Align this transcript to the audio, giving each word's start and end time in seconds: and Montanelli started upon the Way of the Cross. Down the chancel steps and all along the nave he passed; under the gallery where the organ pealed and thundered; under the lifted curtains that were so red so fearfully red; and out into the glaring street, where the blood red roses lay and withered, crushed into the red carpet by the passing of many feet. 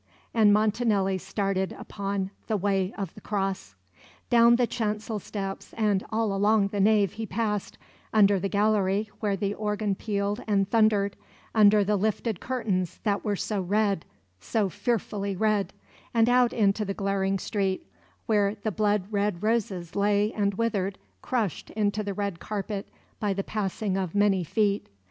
and 0.33 0.51
Montanelli 0.51 1.19
started 1.19 1.73
upon 1.77 2.31
the 2.47 2.57
Way 2.57 2.91
of 2.97 3.13
the 3.13 3.21
Cross. 3.21 3.75
Down 4.31 4.55
the 4.55 4.65
chancel 4.65 5.19
steps 5.19 5.75
and 5.77 6.03
all 6.09 6.33
along 6.33 6.69
the 6.69 6.79
nave 6.79 7.11
he 7.13 7.27
passed; 7.27 7.77
under 8.11 8.39
the 8.39 8.49
gallery 8.49 9.11
where 9.19 9.37
the 9.37 9.53
organ 9.53 9.93
pealed 9.93 10.41
and 10.47 10.67
thundered; 10.67 11.15
under 11.53 11.83
the 11.83 11.97
lifted 11.97 12.39
curtains 12.39 12.99
that 13.03 13.23
were 13.23 13.35
so 13.35 13.61
red 13.61 14.03
so 14.39 14.69
fearfully 14.69 15.35
red; 15.35 15.71
and 16.15 16.27
out 16.27 16.51
into 16.51 16.83
the 16.83 16.95
glaring 16.95 17.37
street, 17.37 17.85
where 18.25 18.55
the 18.55 18.71
blood 18.71 19.05
red 19.11 19.43
roses 19.43 19.95
lay 19.95 20.33
and 20.33 20.55
withered, 20.55 20.97
crushed 21.21 21.69
into 21.69 22.01
the 22.01 22.15
red 22.15 22.39
carpet 22.39 22.87
by 23.19 23.33
the 23.33 23.43
passing 23.43 23.97
of 23.97 24.15
many 24.15 24.43
feet. 24.43 24.87